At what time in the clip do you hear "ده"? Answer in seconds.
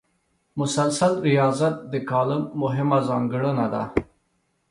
3.73-3.83